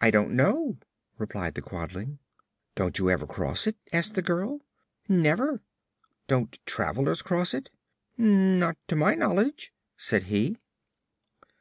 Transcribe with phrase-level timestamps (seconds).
[0.00, 0.78] "I don't know,"
[1.18, 2.20] replied the Quadling.
[2.76, 4.60] "Don't you ever cross it?" asked the girl.
[5.08, 5.60] "Never."
[6.28, 7.72] "Don't travelers cross it?"
[8.16, 10.56] "Not to my knowledge," said he.